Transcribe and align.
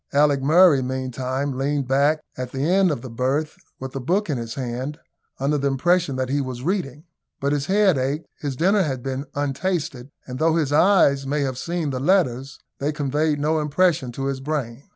Alick 0.13 0.41
Murray 0.41 0.81
meantime 0.81 1.55
leaned 1.55 1.87
back 1.87 2.21
at 2.35 2.51
the 2.51 2.61
end 2.63 2.89
of 2.89 3.03
the 3.03 3.09
berth, 3.11 3.55
with 3.79 3.95
a 3.95 3.99
book 3.99 4.31
in 4.31 4.39
his 4.39 4.55
hand, 4.55 4.97
under 5.39 5.59
the 5.59 5.67
impression 5.67 6.15
that 6.15 6.29
he 6.29 6.41
was 6.41 6.63
reading; 6.63 7.03
but 7.39 7.51
his 7.51 7.67
head 7.67 7.99
ached; 7.99 8.25
his 8.39 8.55
dinner 8.55 8.81
had 8.81 9.03
been 9.03 9.27
untasted, 9.35 10.09
and, 10.25 10.39
though 10.39 10.55
his 10.55 10.73
eyes 10.73 11.27
may 11.27 11.41
have 11.41 11.59
seen 11.59 11.91
the 11.91 11.99
letters, 11.99 12.57
they 12.79 12.91
conveyed 12.91 13.39
no 13.39 13.59
impression 13.59 14.11
to 14.13 14.25
his 14.25 14.39
brain. 14.39 14.89